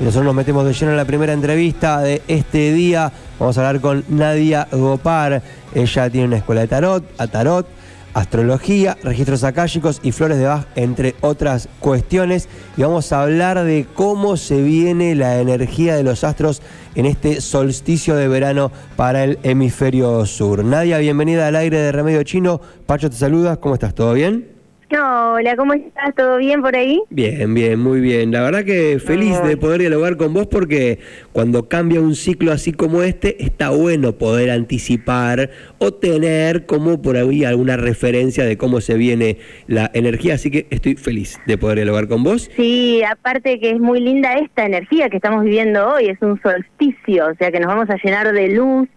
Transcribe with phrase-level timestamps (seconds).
[0.00, 3.12] Y nosotros nos metemos de lleno en la primera entrevista de este día.
[3.38, 5.40] Vamos a hablar con Nadia Gopar.
[5.72, 7.68] Ella tiene una escuela de tarot, a tarot,
[8.12, 12.48] astrología, registros akáshicos y flores de Bach, entre otras cuestiones.
[12.76, 16.60] Y vamos a hablar de cómo se viene la energía de los astros
[16.96, 20.64] en este solsticio de verano para el hemisferio sur.
[20.64, 22.60] Nadia, bienvenida al aire de Remedio Chino.
[22.86, 23.58] Pacho te saluda.
[23.58, 23.94] ¿Cómo estás?
[23.94, 24.53] ¿Todo bien?
[24.96, 26.14] Hola, ¿cómo estás?
[26.14, 27.02] ¿Todo bien por ahí?
[27.10, 28.30] Bien, bien, muy bien.
[28.30, 31.00] La verdad que feliz de poder dialogar con vos porque
[31.32, 37.16] cuando cambia un ciclo así como este, está bueno poder anticipar o tener como por
[37.16, 40.34] ahí alguna referencia de cómo se viene la energía.
[40.34, 42.48] Así que estoy feliz de poder dialogar con vos.
[42.54, 47.26] Sí, aparte que es muy linda esta energía que estamos viviendo hoy, es un solsticio,
[47.26, 48.88] o sea que nos vamos a llenar de luz.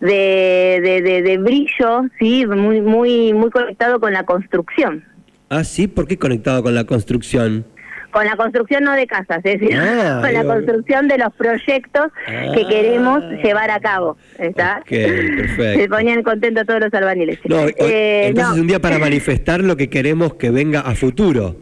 [0.00, 5.07] De, de, de brillo, sí, muy, muy, muy conectado con la construcción.
[5.50, 7.64] Ah, sí, ¿por qué conectado con la construcción?
[8.10, 12.06] Con la construcción no de casas, es decir, ah, con la construcción de los proyectos
[12.54, 13.30] que queremos ah.
[13.42, 14.16] llevar a cabo.
[14.38, 14.82] ¿está?
[14.88, 15.80] perfecto.
[15.80, 17.38] Se ponían contentos todos los albaniles.
[17.44, 21.56] No, eh, entonces es un día para manifestar lo que queremos que venga a futuro.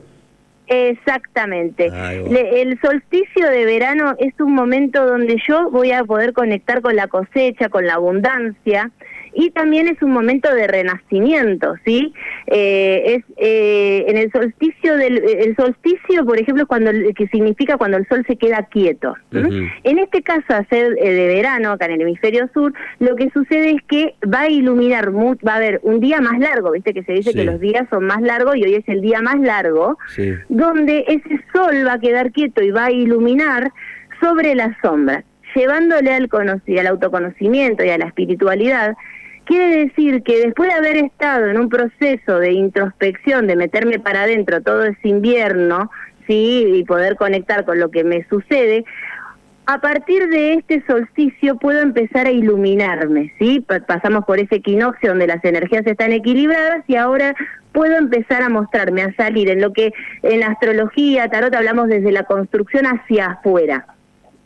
[0.69, 1.87] Exactamente.
[1.87, 7.07] el solsticio de verano es un momento donde yo voy a poder conectar con la
[7.07, 8.91] cosecha, con la abundancia,
[9.37, 12.15] y también es un momento de renacimiento, ¿sí?
[12.47, 17.99] Eh, es eh, en el solsticio del el solsticio, por ejemplo, cuando que significa cuando
[17.99, 19.15] el sol se queda quieto.
[19.33, 23.73] En este caso, hacer eh, de verano acá en el hemisferio sur, lo que sucede
[23.73, 27.13] es que va a iluminar, va a haber un día más largo, viste que se
[27.13, 29.99] dice que los días son más largos y hoy es el día más largo,
[30.49, 33.71] donde ese sol va a quedar quieto y va a iluminar
[34.21, 38.95] sobre la sombra llevándole al, al autoconocimiento y a la espiritualidad
[39.47, 44.25] Quiere decir que después de haber estado en un proceso de introspección, de meterme para
[44.25, 45.89] adentro todo ese invierno,
[46.27, 48.85] sí, y poder conectar con lo que me sucede,
[49.67, 53.65] a partir de este solsticio puedo empezar a iluminarme, ¿sí?
[53.87, 57.35] Pasamos por ese equinoccio donde las energías están equilibradas y ahora
[57.71, 59.93] puedo empezar a mostrarme, a salir en lo que
[60.23, 63.87] en astrología, tarot hablamos desde la construcción hacia afuera.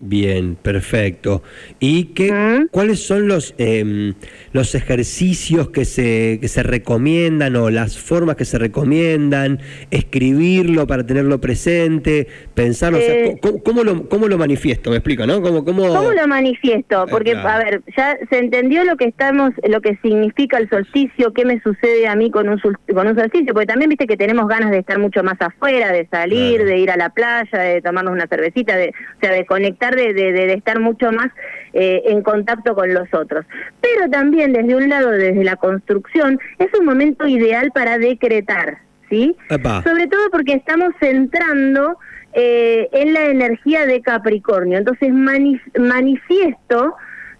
[0.03, 1.43] Bien, perfecto.
[1.79, 4.15] ¿Y qué, cuáles son los, em,
[4.53, 9.61] los ejercicios que se, que se recomiendan o las formas que se recomiendan?
[9.91, 12.99] Escribirlo para tenerlo presente, pensarlo.
[12.99, 14.89] Eh, ¿cómo, lo, ¿Cómo lo manifiesto?
[14.89, 15.43] Me explico, ¿no?
[15.43, 15.87] ¿Cómo, cómo...
[15.87, 17.05] lo manifiesto?
[17.11, 21.45] Porque, a ver, ya se entendió lo que estamos, lo que significa el solsticio, qué
[21.45, 24.71] me sucede a mí con un, con un solsticio, porque también viste que tenemos ganas
[24.71, 28.27] de estar mucho más afuera, de salir, de ir a la playa, de tomarnos una
[28.27, 31.31] cervecita, de, o sea, de conectar de, estar mucho más
[31.73, 33.45] eh, en contacto con los otros.
[33.81, 38.79] Pero también desde un lado, desde la construcción, es un momento ideal para decretar,
[39.09, 39.37] ¿sí?
[39.49, 41.99] Sobre todo porque estamos centrando
[42.33, 44.79] eh, en la energía de Capricornio.
[44.79, 46.95] Entonces manifiesto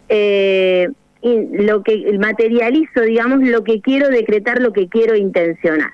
[0.09, 0.89] eh,
[1.23, 5.91] lo que materializo, digamos, lo que quiero decretar, lo que quiero intencionar.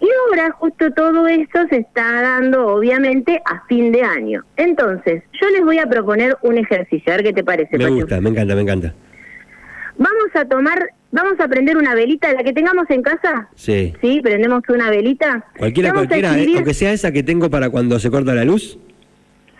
[0.00, 4.44] Y ahora justo todo esto se está dando obviamente a fin de año.
[4.56, 7.78] Entonces, yo les voy a proponer un ejercicio, a ver qué te parece.
[7.78, 8.94] Me gusta, me encanta, me encanta.
[9.98, 13.48] Vamos a tomar, vamos a prender una velita, la que tengamos en casa.
[13.54, 13.94] Sí.
[14.02, 15.46] Sí, prendemos una velita.
[15.56, 18.78] Cualquiera, cualquiera, eh, aunque sea esa que tengo para cuando se corta la luz.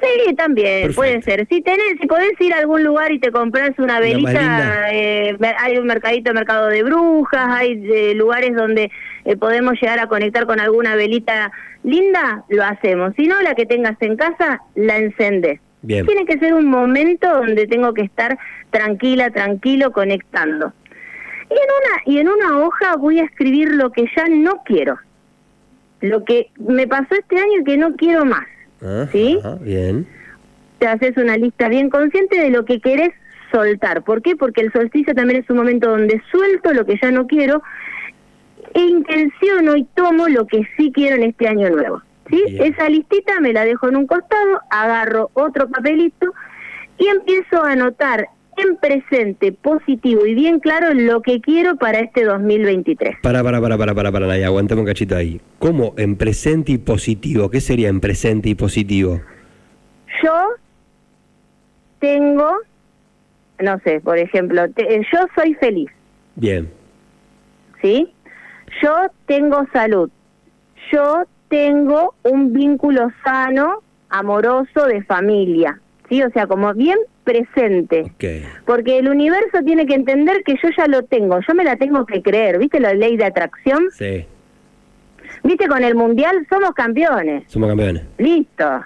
[0.01, 1.47] Sí, también, puede ser.
[1.49, 5.79] Si tenés, si podés ir a algún lugar y te compras una velita, eh, hay
[5.79, 8.91] un mercadito, mercado de brujas, hay eh, lugares donde
[9.25, 11.51] eh, podemos llegar a conectar con alguna velita
[11.83, 13.15] linda, lo hacemos.
[13.17, 15.61] Si no, la que tengas en casa, la encendes.
[15.87, 18.37] Tiene que ser un momento donde tengo que estar
[18.71, 20.73] tranquila, tranquilo, conectando.
[21.49, 24.99] Y en una, y en una hoja voy a escribir lo que ya no quiero.
[26.01, 28.47] Lo que me pasó este año y que no quiero más.
[29.13, 29.39] ¿Sí?
[29.61, 30.07] bien.
[30.79, 33.13] Te haces una lista bien consciente de lo que querés
[33.51, 34.03] soltar.
[34.03, 34.37] ¿Por qué?
[34.37, 37.63] Porque el solsticio también es un momento donde suelto lo que ya no quiero
[38.75, 42.03] e intenciono y tomo lo que sí quiero en este año nuevo.
[42.29, 42.43] ¿sí?
[42.47, 46.35] Esa listita me la dejo en un costado, agarro otro papelito
[46.99, 52.25] y empiezo a anotar en presente, positivo y bien claro lo que quiero para este
[52.25, 53.17] 2023.
[53.23, 55.41] Para, para, para, para, para, para, para, aguantame un cachito ahí.
[55.59, 57.51] ¿Cómo en presente y positivo?
[57.51, 59.21] ¿Qué sería en presente y positivo?
[60.23, 60.33] Yo
[61.99, 62.51] tengo,
[63.61, 65.91] no sé, por ejemplo, yo soy feliz.
[66.37, 66.71] Bien.
[67.83, 68.13] ¿Sí?
[68.83, 68.93] Yo
[69.27, 70.11] tengo salud.
[70.93, 75.81] Yo tengo un vínculo sano, amoroso, de familia.
[76.09, 76.23] ¿Sí?
[76.23, 78.11] O sea, como bien presente.
[78.65, 82.07] Porque el universo tiene que entender que yo ya lo tengo, yo me la tengo
[82.07, 82.59] que creer.
[82.59, 83.91] ¿Viste la ley de atracción?
[83.91, 84.25] Sí.
[85.43, 86.47] ¿Viste con el mundial?
[86.49, 87.45] Somos campeones.
[87.49, 88.03] Somos campeones.
[88.17, 88.83] Listo.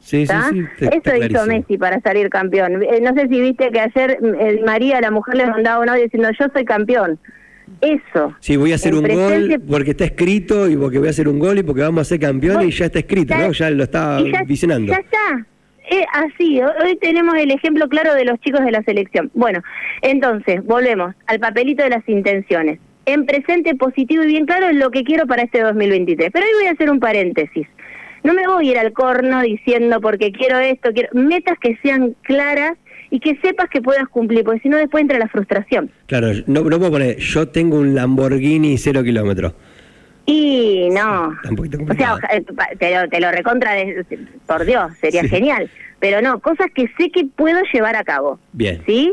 [0.00, 0.34] Sí, sí,
[0.78, 2.82] sí, Eso hizo Messi para salir campeón.
[2.82, 6.02] Eh, no sé si viste que ayer eh, María, la mujer, le mandaba un audio
[6.02, 7.20] diciendo yo soy campeón.
[7.80, 8.34] Eso.
[8.40, 11.38] Sí, voy a hacer un gol porque está escrito y porque voy a hacer un
[11.38, 13.52] gol y porque vamos a ser campeones y ya está escrito, ¿no?
[13.52, 14.92] Ya lo está visionando.
[14.92, 15.46] Ya está.
[15.92, 19.30] Eh, así, hoy tenemos el ejemplo claro de los chicos de la selección.
[19.34, 19.62] Bueno,
[20.00, 22.78] entonces, volvemos al papelito de las intenciones.
[23.04, 26.30] En presente positivo y bien claro es lo que quiero para este 2023.
[26.32, 27.66] Pero hoy voy a hacer un paréntesis.
[28.24, 32.16] No me voy a ir al corno diciendo porque quiero esto, quiero metas que sean
[32.22, 32.72] claras
[33.10, 35.90] y que sepas que puedas cumplir, porque si no después entra la frustración.
[36.06, 39.52] Claro, no, no puedo poner, yo tengo un Lamborghini cero kilómetros.
[40.24, 42.44] Y no, o sea, eh,
[42.78, 43.72] te lo, te lo recontra,
[44.46, 48.38] por Dios, sería genial, pero no, cosas que sé que puedo llevar a cabo.
[48.52, 48.82] Bien.
[48.86, 49.12] ¿Sí?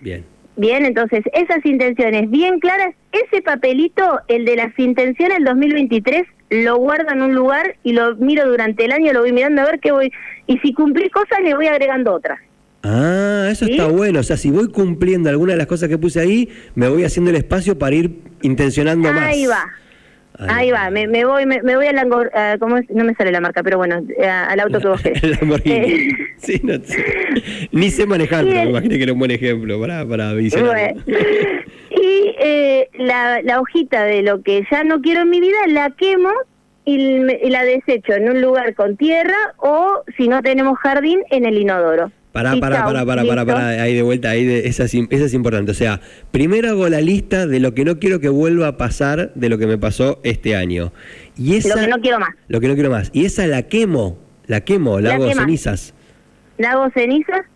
[0.00, 0.24] Bien.
[0.56, 6.76] Bien, entonces esas intenciones bien claras, ese papelito, el de las intenciones del 2023, lo
[6.76, 9.80] guardo en un lugar y lo miro durante el año, lo voy mirando a ver
[9.80, 10.12] qué voy.
[10.46, 12.40] Y si cumplí cosas, le voy agregando otras.
[12.82, 14.20] Ah, eso está bueno.
[14.20, 17.30] O sea, si voy cumpliendo alguna de las cosas que puse ahí, me voy haciendo
[17.30, 19.22] el espacio para ir intencionando más.
[19.22, 19.64] Ahí va.
[20.48, 22.88] Ahí, va, me, me, voy me, voy al uh, ¿cómo es?
[22.90, 26.74] no me sale la marca, pero bueno, al auto que vos El eh, sí, no
[26.82, 27.04] sé.
[27.72, 30.94] Ni sé manejarlo, me imagino que era un buen ejemplo para, para visionar.
[31.06, 35.90] Y eh, la, la hojita de lo que ya no quiero en mi vida la
[35.90, 36.30] quemo
[36.84, 41.58] y, la desecho en un lugar con tierra o, si no tenemos jardín, en el
[41.58, 42.10] inodoro.
[42.32, 45.72] Pará, pará, pará, pará, pará, pará, ahí de vuelta, ahí de, esa, esa, es importante.
[45.72, 46.00] O sea,
[46.30, 49.58] primero hago la lista de lo que no quiero que vuelva a pasar de lo
[49.58, 50.92] que me pasó este año.
[51.36, 52.30] Y esa, lo que no quiero más.
[52.46, 53.10] Lo que no quiero más.
[53.12, 55.92] Y esa la quemo, la quemo, la, hago cenizas.
[56.56, 57.49] La hago cenizas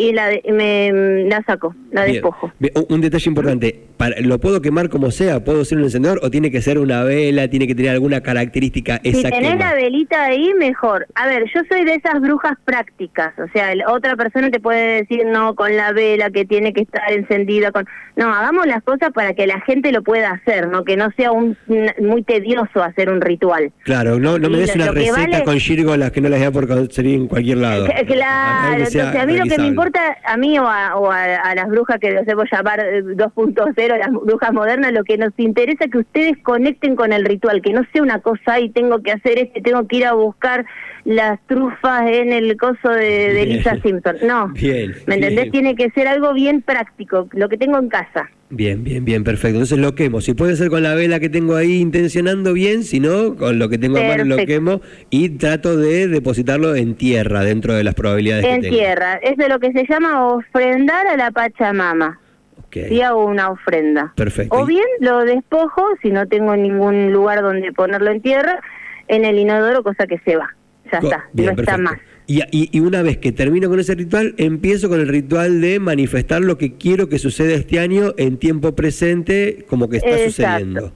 [0.00, 2.50] y la, me, la saco, la despojo.
[2.88, 3.88] un detalle importante,
[4.22, 5.44] ¿lo puedo quemar como sea?
[5.44, 7.48] ¿Puedo ser un encendedor o tiene que ser una vela?
[7.48, 11.06] ¿Tiene que tener alguna característica esa Si tenés la velita ahí, mejor.
[11.14, 15.26] A ver, yo soy de esas brujas prácticas, o sea, otra persona te puede decir,
[15.26, 17.86] no, con la vela que tiene que estar encendida, con...
[18.16, 20.84] No, hagamos las cosas para que la gente lo pueda hacer, ¿no?
[20.84, 21.56] Que no sea un,
[22.00, 23.72] muy tedioso hacer un ritual.
[23.84, 27.14] Claro, no, no me des una receta con las que no las voy por conseguir
[27.14, 27.86] en cualquier lado.
[28.06, 29.89] Claro, entonces a mí lo que me importa,
[30.24, 34.92] a mí o a, las brujas que los debo llamar 2.0, eh, las brujas modernas,
[34.92, 38.20] lo que nos interesa es que ustedes conecten con el ritual, que no sea una
[38.20, 40.64] cosa, y tengo que hacer este, tengo que ir a buscar
[41.04, 44.16] las trufas en el coso de, Lisa Simpson.
[44.22, 45.50] No, bien, ¿me entendés?
[45.50, 48.28] Tiene que ser algo bien práctico, lo que tengo en casa.
[48.52, 49.58] Bien, bien, bien, perfecto.
[49.58, 50.20] Entonces lo quemo.
[50.20, 53.68] Si puede ser con la vela que tengo ahí intencionando bien, si no, con lo
[53.68, 57.94] que tengo a mano lo quemo y trato de depositarlo en tierra dentro de las
[57.94, 58.74] probabilidades en que tengo.
[58.74, 59.14] En tierra.
[59.22, 62.18] Es de lo que se llama ofrendar a la Pachamama.
[62.66, 63.00] Okay.
[63.00, 64.12] hago una ofrenda.
[64.16, 64.56] Perfecto.
[64.56, 68.60] O bien lo despojo, si no tengo ningún lugar donde ponerlo en tierra,
[69.06, 70.54] en el inodoro, cosa que se va.
[70.90, 71.98] Ya está, no está más.
[72.26, 76.42] Y, y, una vez que termino con ese ritual, empiezo con el ritual de manifestar
[76.42, 80.92] lo que quiero que suceda este año en tiempo presente, como que está sucediendo.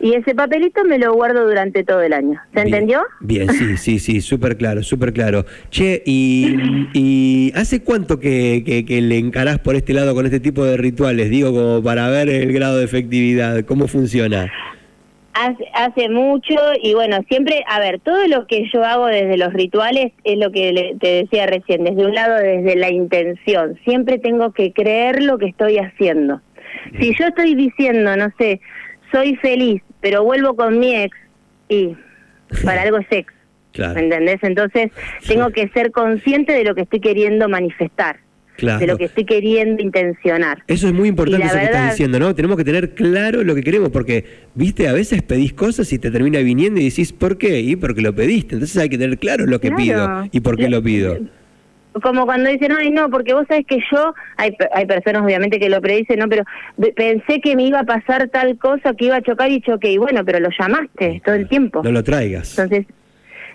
[0.00, 2.38] Y ese papelito me lo guardo durante todo el año.
[2.52, 3.02] ¿Se entendió?
[3.20, 5.46] Bien, sí, sí, sí, súper claro, súper claro.
[5.70, 10.76] Che, y, ¿hace cuánto que, que, le encarás por este lado con este tipo de
[10.76, 11.30] rituales?
[11.30, 14.52] Digo, como para ver el grado de efectividad, ¿cómo funciona?
[15.34, 20.12] Hace, mucho y bueno, siempre, a ver, todo lo que yo hago desde los rituales
[20.22, 24.72] es lo que te decía recién, desde un lado desde la intención, siempre tengo que
[24.72, 26.40] creer lo que estoy haciendo.
[27.00, 28.60] Si yo estoy diciendo, no sé,
[29.10, 31.16] soy feliz, pero vuelvo con mi ex
[31.68, 31.96] y
[32.64, 33.32] para algo es ex,
[33.94, 34.38] ¿me entendés?
[34.42, 34.92] Entonces
[35.26, 38.23] tengo que ser consciente de lo que estoy queriendo manifestar
[38.58, 40.62] de lo que estoy queriendo intencionar.
[40.66, 42.34] Eso es muy importante eso que estás diciendo, ¿no?
[42.34, 46.10] Tenemos que tener claro lo que queremos, porque, viste, a veces pedís cosas y te
[46.10, 47.60] termina viniendo y decís, ¿por qué?
[47.60, 48.54] Y porque lo pediste.
[48.54, 51.18] Entonces hay que tener claro lo que pido y por qué lo pido.
[52.02, 55.68] Como cuando dicen, ay, no, porque vos sabés que yo, hay, hay personas obviamente que
[55.68, 56.28] lo predicen, ¿no?
[56.28, 56.42] Pero
[56.96, 59.92] pensé que me iba a pasar tal cosa, que iba a chocar y choqué.
[59.92, 61.82] Y bueno, pero lo llamaste todo el tiempo.
[61.84, 62.58] No lo traigas.
[62.58, 62.86] Entonces,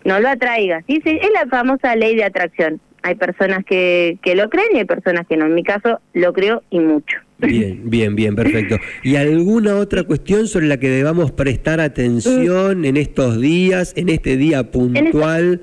[0.05, 0.85] no lo atraigas.
[0.87, 1.01] ¿sí?
[1.03, 5.27] Es la famosa ley de atracción hay personas que, que lo creen y hay personas
[5.27, 5.45] que no.
[5.45, 7.17] En mi caso lo creo y mucho.
[7.39, 8.77] Bien, bien, bien, perfecto.
[9.03, 14.37] ¿Y alguna otra cuestión sobre la que debamos prestar atención en estos días, en este
[14.37, 15.61] día puntual?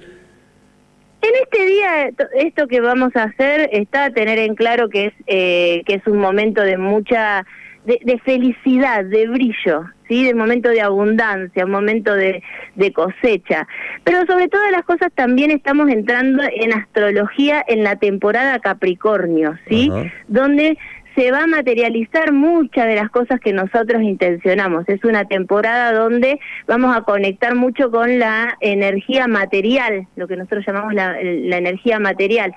[1.23, 5.13] En este, día, esto que vamos a hacer está a tener en claro que es,
[5.27, 7.45] eh, que es un momento de mucha
[7.87, 10.25] de, felicidad, de brillo, ¿sí?
[10.25, 12.43] de momento de abundancia, un momento de,
[12.93, 13.67] cosecha.
[14.05, 19.91] Pero sobre todas las cosas también estamos entrando en astrología en la temporada Capricornio, ¿sí?
[20.29, 20.79] Donde
[21.17, 24.87] se va a materializar muchas de las cosas que nosotros intencionamos.
[24.87, 30.65] Es una temporada donde vamos a conectar mucho con la energía material, lo que nosotros
[30.67, 32.55] llamamos la, energía material.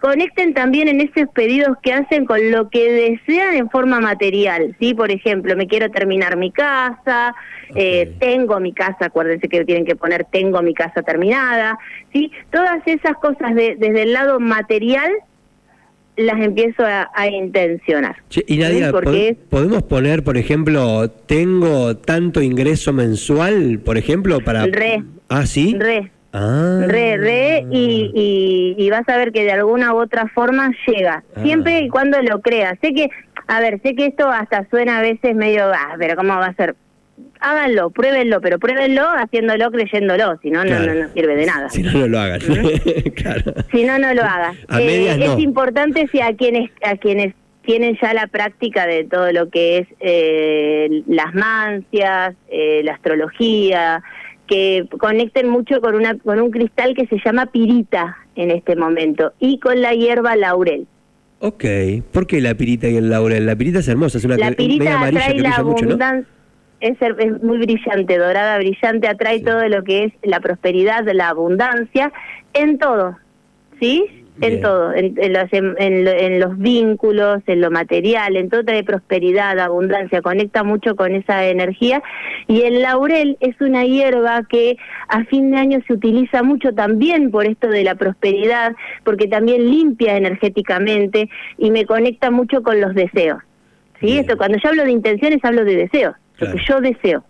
[0.00, 4.94] Conecten también en esos pedidos que hacen con lo que desean en forma material, ¿sí?
[4.94, 7.34] Por ejemplo, me quiero terminar mi casa,
[7.74, 11.78] eh, tengo mi casa, acuérdense que tienen que poner tengo mi casa terminada,
[12.12, 12.30] ¿sí?
[12.50, 15.12] Todas esas cosas desde el lado material
[16.20, 18.16] las empiezo a, intencionar.
[18.46, 18.92] y Nadia,
[19.48, 24.66] ¿podemos poner, por ejemplo, tengo tanto ingreso mensual, por ejemplo, para...
[24.66, 25.02] Re.
[25.28, 25.76] Ah, sí.
[25.78, 26.10] Re.
[26.32, 26.84] Ah.
[26.86, 31.42] Re, re, y, y, vas a ver que de alguna u otra forma llega, ah.
[31.42, 32.78] siempre y cuando lo creas.
[32.80, 33.08] Sé que,
[33.48, 36.54] a ver, sé que esto hasta suena a veces medio, ah, pero ¿cómo va a
[36.54, 36.76] ser?
[37.40, 41.68] Háganlo, pruébenlo, pero pruébenlo haciéndolo, creyéndolo, si no, no, no, sirve de nada.
[41.68, 42.40] Si no, no lo hagan.
[43.70, 44.56] Si no, no lo hagan.
[44.78, 49.48] Eh, es importante si a quienes, a quienes tienen ya la práctica de todo lo
[49.48, 54.02] que es eh, las mancias, eh, la astrología,
[54.46, 59.32] que conecten mucho con, una, con un cristal que se llama pirita en este momento
[59.38, 60.86] y con la hierba laurel.
[61.38, 61.64] Ok,
[62.12, 63.46] ¿por qué la pirita y el laurel?
[63.46, 65.96] La pirita es hermosa, es una la pirita amarilla que la mucho, ¿no?
[66.80, 72.12] Es, es, muy brillante, dorada, brillante, atrae todo lo que es la prosperidad, la abundancia,
[72.54, 73.16] en todo,
[73.78, 74.06] ¿sí?
[74.40, 80.22] En todo, en, los, en, los, vínculos, en lo material, en todo trae prosperidad, abundancia,
[80.22, 82.02] conecta mucho con esa energía.
[82.46, 87.30] Y el laurel es una hierba que a fin de año se utiliza mucho también
[87.30, 92.94] por esto de la prosperidad, porque también limpia energéticamente y me conecta mucho con los
[92.94, 93.42] deseos.
[94.00, 94.16] ¿Sí?
[94.16, 97.24] Esto, cuando yo hablo de intenciones, hablo de deseos lo que yo deseo.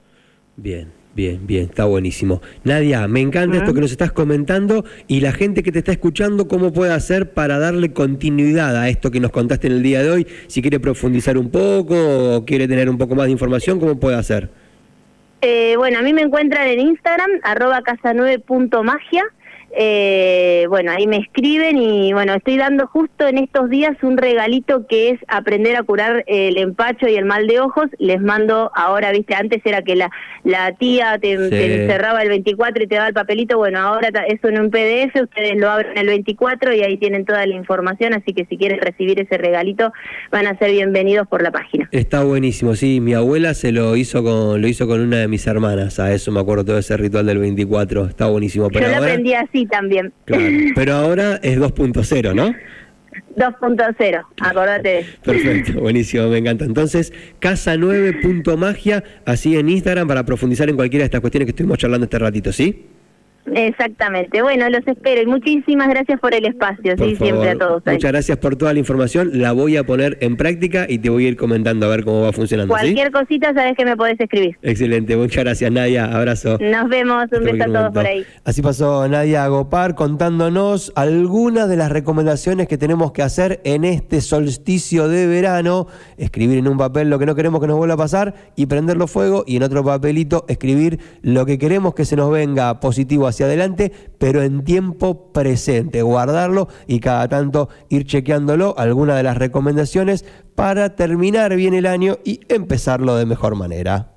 [0.57, 1.01] Bien.
[1.13, 2.41] Bien, bien, está buenísimo.
[2.63, 6.47] Nadia, me encanta esto que nos estás comentando y la gente que te está escuchando,
[6.47, 10.11] ¿cómo puede hacer para darle continuidad a esto que nos contaste en el día de
[10.11, 10.27] hoy?
[10.47, 14.17] Si quiere profundizar un poco o quiere tener un poco más de información, ¿cómo puede
[14.17, 14.51] hacer?
[15.43, 19.25] Eh, bueno, a mí me encuentran en Instagram, arroba casa9.magia.
[19.77, 24.87] Eh, bueno, ahí me escriben y bueno, estoy dando justo en estos días un regalito
[24.87, 27.87] que es aprender a curar el empacho y el mal de ojos.
[27.99, 30.11] Les mando ahora, viste, antes era que la,
[30.43, 33.59] la tía te, encerraba el 24 y te daba el papelito.
[33.59, 37.47] Bueno, ahora eso en un PDF, ustedes lo abren el 24 y ahí tienen toda
[37.47, 38.15] la información.
[38.15, 39.93] Así que si quieren recibir ese regalito,
[40.33, 41.89] van a ser bienvenidos por la página.
[41.93, 43.01] Está buenísimo, sí.
[43.01, 46.01] Mi abuela se lo hizo con, lo hizo con una de mis hermanas.
[46.01, 48.07] A eso me acuerdo todo ese ritual del 24.
[48.07, 48.69] Está buenísimo.
[48.69, 50.13] Pero Yo lo aprendí así también.
[50.27, 52.55] Pero ahora es 2.0, ¿no?
[53.37, 55.07] 2.0, acordate.
[55.25, 56.65] Perfecto, buenísimo, me encanta.
[56.65, 62.05] Entonces, casa9.magia, así en Instagram para profundizar en cualquiera de estas cuestiones que estuvimos charlando
[62.05, 62.87] este ratito, ¿sí?
[63.47, 64.43] Exactamente.
[64.43, 67.83] Bueno, los espero y muchísimas gracias por el espacio, sí, siempre a todos.
[67.87, 69.31] Muchas gracias por toda la información.
[69.41, 72.23] La voy a poner en práctica y te voy a ir comentando a ver cómo
[72.23, 72.73] va funcionando.
[72.73, 74.57] Cualquier cosita sabes que me podés escribir.
[74.63, 76.59] Excelente, muchas gracias Nadia, abrazo.
[76.61, 78.25] Nos vemos, un beso a todos por ahí.
[78.45, 84.21] Así pasó Nadia Agopar contándonos algunas de las recomendaciones que tenemos que hacer en este
[84.21, 85.87] solsticio de verano.
[86.19, 89.07] Escribir en un papel lo que no queremos que nos vuelva a pasar y prenderlo
[89.07, 93.47] fuego y en otro papelito escribir lo que queremos que se nos venga positivo hacia
[93.47, 100.25] adelante, pero en tiempo presente, guardarlo y cada tanto ir chequeándolo, alguna de las recomendaciones
[100.55, 104.13] para terminar bien el año y empezarlo de mejor manera.